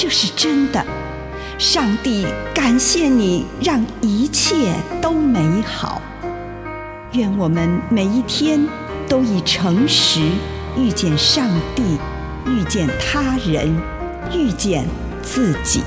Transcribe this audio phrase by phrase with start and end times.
[0.00, 0.80] 这是真的。
[1.58, 6.00] 上帝感谢你，让一切都美好。
[7.14, 8.64] 愿我们每一天
[9.08, 10.20] 都以诚实
[10.76, 11.98] 遇见上帝，
[12.46, 13.76] 遇见他人，
[14.32, 14.86] 遇见
[15.20, 15.82] 自己。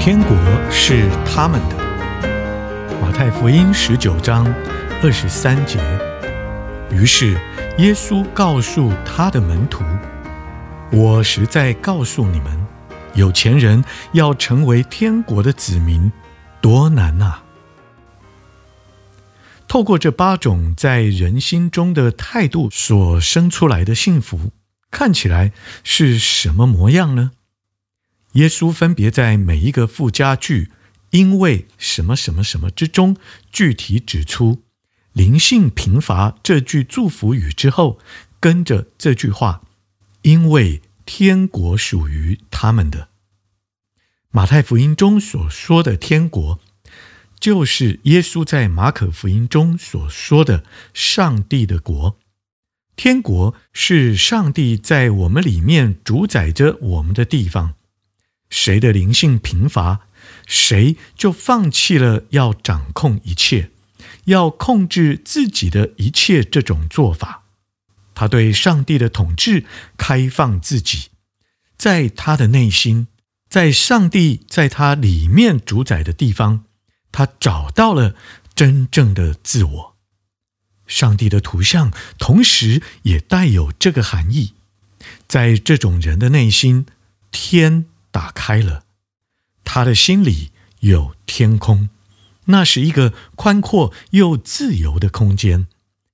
[0.00, 0.36] 天国
[0.72, 1.76] 是他们的。
[3.00, 4.44] 马太福音十九章
[5.04, 5.78] 二十三节。
[6.90, 7.36] 于是
[7.78, 9.84] 耶稣告诉他的门徒
[10.90, 12.66] ：“我实在告诉你们，
[13.14, 16.10] 有钱人要成为天国的子民，
[16.62, 17.44] 多难啊！”
[19.68, 24.52] 透过这八种在人心中的态度所生出来的幸福，
[24.90, 25.52] 看起来
[25.84, 27.32] 是什么模样呢？
[28.32, 30.70] 耶稣分别在每一个附加句
[31.10, 33.18] “因为什么什么什么”之中，
[33.52, 34.62] 具体指出
[35.16, 37.98] 灵性贫乏这句祝福语之后，
[38.38, 39.62] 跟着这句话
[40.20, 43.08] ：“因为天国属于他们的。”
[44.30, 46.60] 马太福音中所说的天国，
[47.40, 52.18] 就是耶稣在马可福音中所说的上帝的国。
[52.94, 57.72] 天国是上帝在我们里面主宰着我们的地方。
[58.50, 60.00] 谁的灵性贫乏，
[60.46, 63.70] 谁就放弃了要掌控一切，
[64.26, 67.42] 要控制自己的一切这种做法。
[68.14, 69.64] 他对上帝的统治
[69.96, 71.08] 开放自己，
[71.76, 73.08] 在他的内心，
[73.48, 76.64] 在上帝在他里面主宰的地方，
[77.10, 78.14] 他找到了
[78.54, 79.96] 真正的自我。
[80.86, 84.52] 上帝的图像同时也带有这个含义，
[85.26, 86.86] 在这种人的内心，
[87.32, 87.86] 天。
[88.12, 88.84] 打开了，
[89.62, 90.50] 他的心里
[90.80, 91.90] 有天空，
[92.46, 95.66] 那是一个宽阔又自由的空间，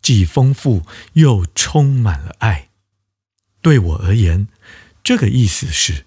[0.00, 0.82] 既丰富
[1.14, 2.68] 又充满了爱。
[3.62, 4.46] 对我而言，
[5.02, 6.04] 这个意思是：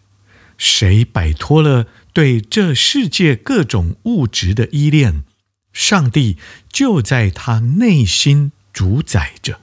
[0.58, 5.24] 谁摆脱了对这世界各种物质的依恋，
[5.74, 6.38] 上帝
[6.72, 9.59] 就在他内心主宰着，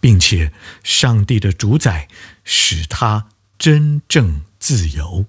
[0.00, 0.52] 并且
[0.82, 2.08] 上帝的主宰
[2.44, 5.26] 使他真正自由。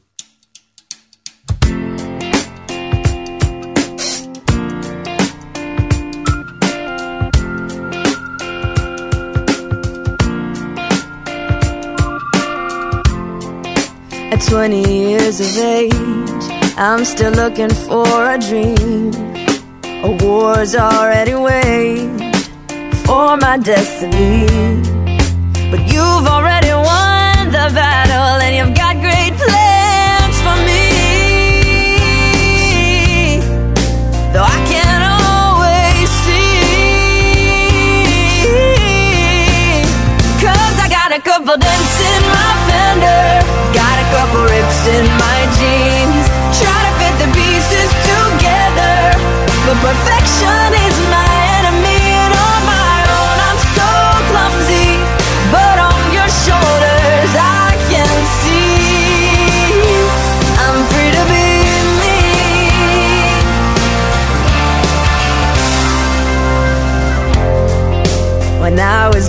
[14.55, 15.91] At twenty years of age,
[16.77, 19.11] I'm still looking for a dream.
[19.83, 22.47] A war's already waged
[23.05, 24.47] for my destiny.
[25.69, 26.54] But you've already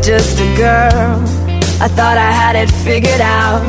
[0.07, 1.19] just a girl,
[1.83, 3.67] I thought I had it figured out.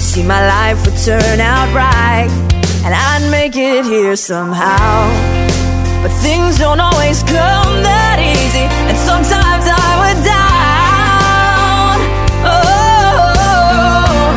[0.00, 2.32] See, my life would turn out right,
[2.80, 5.04] and I'd make it here somehow.
[6.00, 11.96] But things don't always come that easy, and sometimes I would down.
[12.48, 14.32] Oh,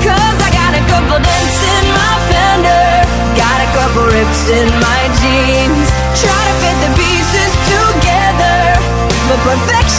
[0.00, 2.88] cause I got a couple dents in my fender,
[3.36, 5.84] got a couple rips in my jeans.
[6.16, 8.80] Try to fit the pieces together,
[9.28, 9.89] but perfection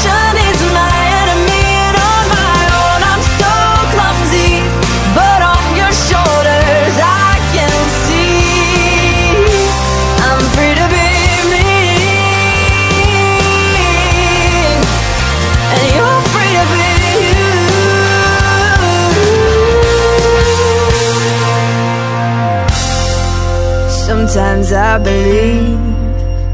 [24.31, 25.77] Sometimes I believe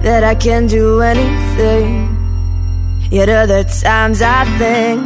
[0.02, 2.10] that I can do anything.
[3.12, 5.00] Yet other times I think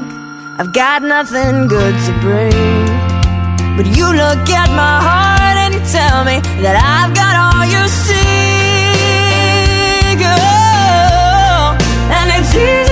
[0.58, 2.88] I've got nothing good to bring.
[3.76, 7.84] But you look at my heart and you tell me that I've got all you
[7.90, 8.32] see.
[10.24, 11.76] Oh,
[12.16, 12.91] and it's easy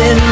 [0.00, 0.29] in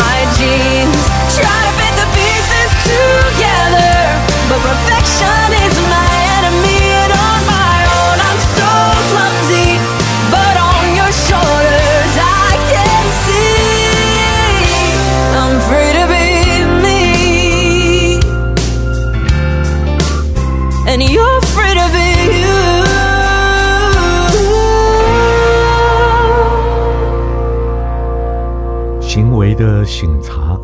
[29.18, 30.56] 行为的省察，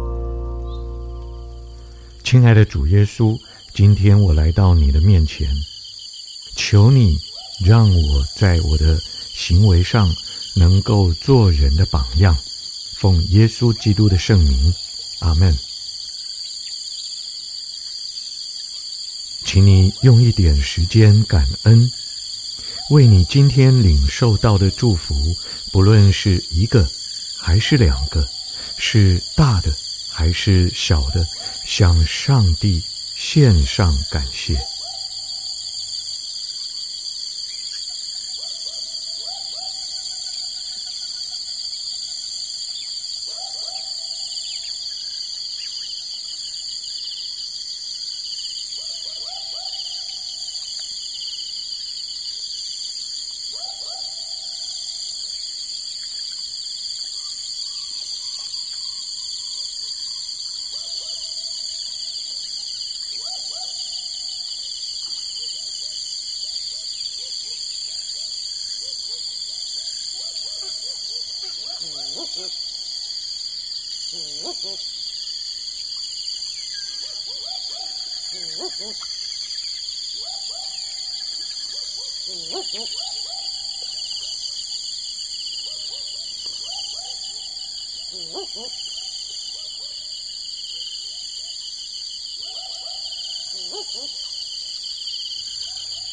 [2.22, 3.36] 亲爱的主耶稣，
[3.74, 5.48] 今天我来到你的面前，
[6.54, 7.18] 求你
[7.64, 8.96] 让我在我的
[9.32, 10.08] 行为上
[10.54, 12.36] 能够做人的榜样，
[12.94, 14.72] 奉耶稣基督的圣名，
[15.18, 15.52] 阿门。
[19.44, 21.90] 请你用一点时间感恩，
[22.90, 25.34] 为你今天领受到的祝福，
[25.72, 26.88] 不论是一个
[27.36, 28.24] 还是两个，
[28.76, 29.74] 是大的
[30.10, 31.26] 还是小的，
[31.64, 32.82] 向上帝
[33.14, 34.73] 献上感谢。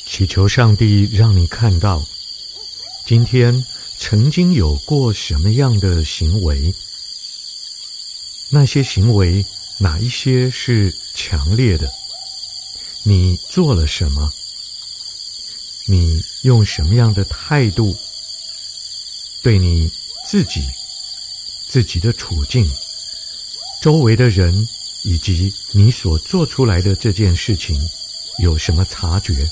[0.06, 2.06] 祈求上帝让你看到，
[3.06, 3.66] 今天
[3.98, 6.74] 曾经有过什么样的行为，
[8.50, 9.46] 那些行为
[9.80, 11.92] 哪一些是强烈的？
[13.04, 14.32] 你做了什么？
[15.86, 17.96] 你用什么样的态度
[19.42, 19.92] 对你
[20.26, 20.62] 自己、
[21.68, 22.70] 自己的处境、
[23.82, 24.68] 周围的人
[25.02, 27.82] 以及你所做出来的这件事情
[28.40, 29.50] 有什么察觉？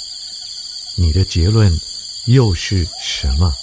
[0.96, 1.80] 你的结论
[2.26, 3.56] 又是什么？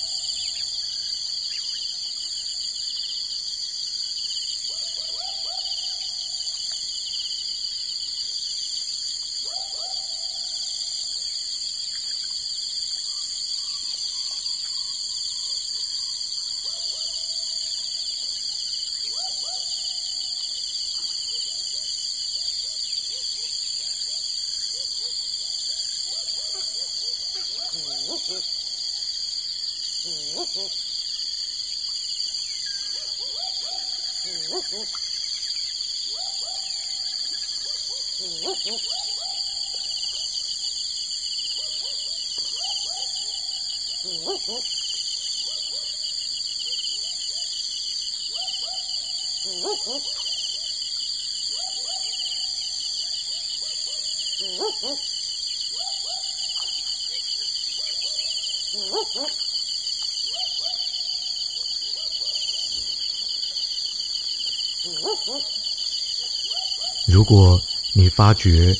[67.06, 67.60] 如果
[67.98, 68.76] 你发觉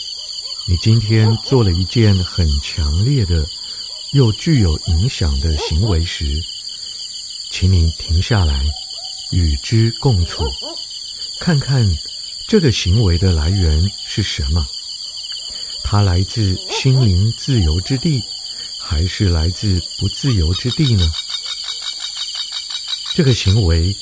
[0.67, 3.47] 你今天做了一件很强烈的
[4.13, 6.45] 又具有影响的行为时，
[7.51, 8.63] 请你停下来
[9.31, 10.45] 与之共处，
[11.41, 11.91] 看看
[12.47, 14.67] 这个行为的来源是什么？
[15.83, 18.23] 它来自心灵自由之地，
[18.79, 21.11] 还是来自不自由之地呢？
[23.15, 23.97] 这个行为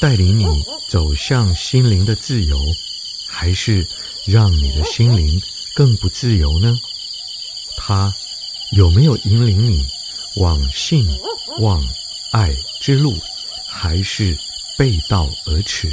[0.00, 0.46] 带领你
[0.86, 2.56] 走向心灵的自由，
[3.26, 3.84] 还是
[4.26, 5.40] 让你的心灵
[5.74, 6.78] 更不自由呢？
[7.76, 8.12] 它
[8.72, 9.86] 有没有引领你
[10.34, 11.06] 往信、
[11.60, 11.80] 往、
[12.32, 13.16] 爱之路，
[13.66, 14.36] 还是
[14.76, 15.92] 背道而驰？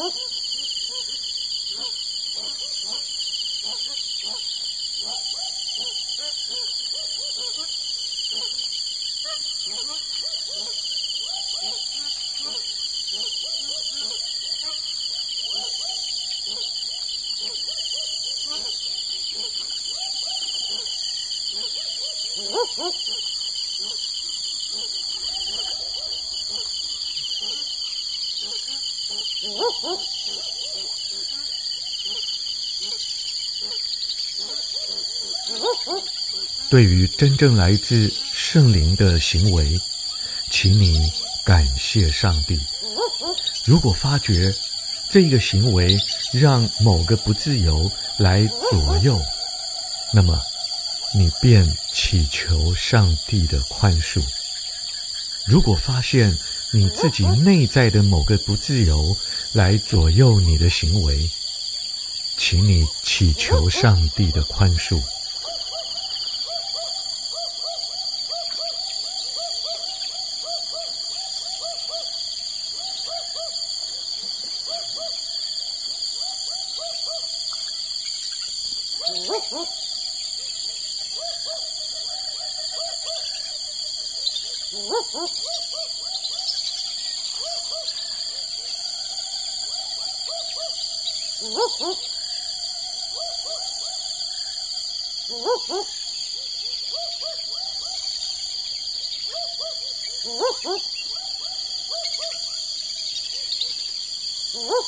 [0.00, 0.12] Oh,
[36.78, 39.80] 对于真正来自圣灵的行为，
[40.48, 41.12] 请你
[41.44, 42.56] 感谢上帝。
[43.64, 44.54] 如果发觉
[45.10, 45.98] 这个行为
[46.32, 49.20] 让某个不自由来左右，
[50.14, 50.40] 那么
[51.12, 54.22] 你便祈求上帝的宽恕。
[55.48, 56.32] 如果发现
[56.70, 59.16] 你自己内在的某个不自由
[59.52, 61.28] 来左右你的行为，
[62.36, 65.02] 请你祈求上帝的宽恕。
[79.50, 79.68] Woof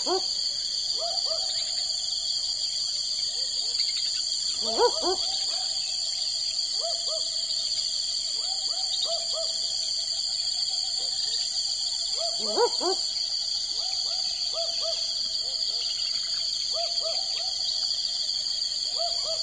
[0.07, 0.40] woof.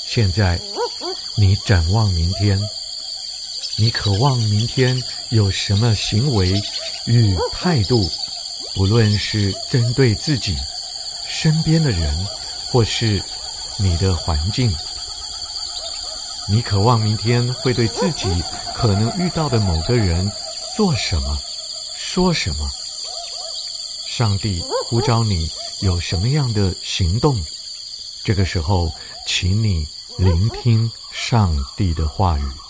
[0.05, 0.59] 现在，
[1.35, 2.59] 你展望明天，
[3.77, 6.51] 你渴望明天有什么行为
[7.05, 8.09] 与态度？
[8.73, 10.55] 不论是针对自己、
[11.27, 12.25] 身边的人，
[12.71, 13.21] 或是
[13.77, 14.75] 你的环境，
[16.49, 18.27] 你渴望明天会对自己
[18.75, 20.31] 可能遇到的某个人
[20.75, 21.37] 做什么、
[21.97, 22.67] 说什么？
[24.07, 25.49] 上帝呼召你
[25.81, 27.37] 有什么样的行动？
[28.23, 28.91] 这个时候，
[29.25, 29.87] 请你。
[30.19, 32.66] 聆听上帝的话语。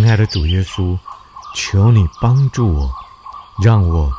[0.00, 0.96] 亲爱的主耶稣，
[1.56, 2.94] 求你帮助我，
[3.64, 4.12] 让我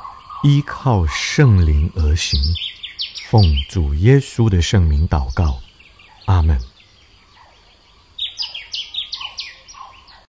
[0.43, 2.37] 依靠圣灵而行。
[3.29, 5.57] 奉主耶稣的圣名祷告，
[6.25, 6.59] 阿门。